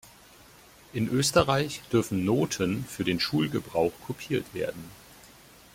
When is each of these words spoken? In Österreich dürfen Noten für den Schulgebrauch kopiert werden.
In 0.93 1.09
Österreich 1.09 1.83
dürfen 1.93 2.25
Noten 2.25 2.85
für 2.85 3.03
den 3.03 3.19
Schulgebrauch 3.19 3.91
kopiert 4.07 4.51
werden. 4.55 4.85